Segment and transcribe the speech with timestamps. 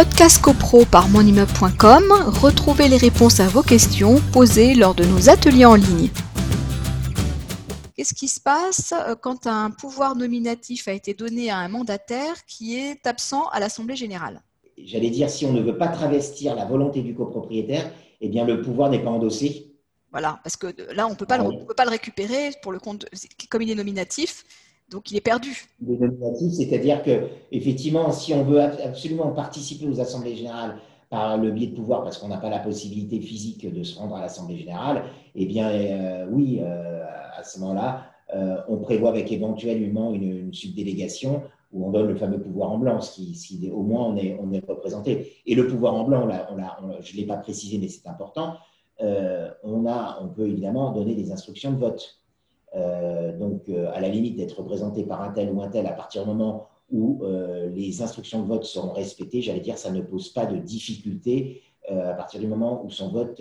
[0.00, 2.04] Podcast CoPro par monimmeuble.com,
[2.40, 6.08] retrouvez les réponses à vos questions posées lors de nos ateliers en ligne.
[7.94, 12.46] Qu'est-ce qui se passe euh, quand un pouvoir nominatif a été donné à un mandataire
[12.46, 14.40] qui est absent à l'Assemblée générale?
[14.82, 17.92] J'allais dire, si on ne veut pas travestir la volonté du copropriétaire,
[18.22, 19.70] eh bien le pouvoir n'est pas endossé.
[20.12, 23.04] Voilà, parce que là, on ne peut pas le récupérer pour le compte,
[23.50, 24.46] comme il est nominatif,
[24.90, 25.68] donc il est perdu.
[26.50, 30.76] C'est-à-dire que effectivement, si on veut absolument participer aux assemblées générales
[31.10, 34.16] par le biais de pouvoir, parce qu'on n'a pas la possibilité physique de se rendre
[34.16, 36.60] à l'assemblée générale, eh bien euh, oui.
[36.60, 37.04] Euh,
[37.36, 42.38] à ce moment-là, euh, on prévoit avec éventuellement une, subdélégation où on donne le fameux
[42.38, 45.32] pouvoir en blanc, qui, si au moins on est, on représenté.
[45.46, 46.28] Et le pouvoir en blanc,
[47.00, 48.56] je ne l'ai pas précisé, mais c'est important,
[49.00, 52.19] on, a, on peut évidemment donner des instructions de vote.
[52.76, 56.22] Euh, donc, à la limite d'être représenté par un tel ou un tel, à partir
[56.22, 57.22] du moment où
[57.72, 62.14] les instructions de vote seront respectées, j'allais dire, ça ne pose pas de difficulté à
[62.14, 63.40] partir du moment où son vote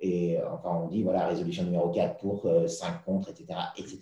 [0.00, 3.98] et enfin, on dit, voilà, résolution numéro 4 pour 5 euh, contre, etc., etc.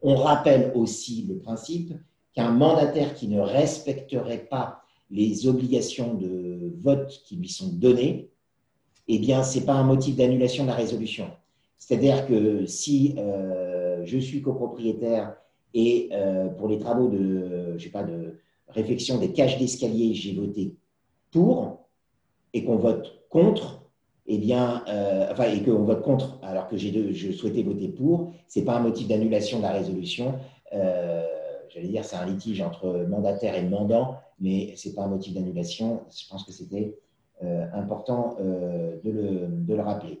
[0.00, 1.94] On rappelle aussi le principe
[2.34, 8.30] qu'un mandataire qui ne respecterait pas les obligations de vote qui lui sont données,
[9.06, 11.30] eh bien, ce n'est pas un motif d'annulation de la résolution.
[11.84, 15.34] C'est-à-dire que si euh, je suis copropriétaire
[15.74, 18.38] et euh, pour les travaux de, je sais pas, de
[18.68, 20.76] réfection des cages d'escalier, j'ai voté
[21.32, 21.88] pour
[22.54, 23.82] et qu'on vote contre,
[24.28, 28.60] eh bien, euh, enfin, et qu'on vote contre, alors que je souhaitais voter pour, ce
[28.60, 30.38] n'est pas un motif d'annulation de la résolution.
[30.70, 35.34] J'allais dire, c'est un litige entre mandataire et mandant, mais ce n'est pas un motif
[35.34, 36.02] d'annulation.
[36.16, 36.96] Je pense que c'était
[37.72, 40.20] important de, le, rappeler.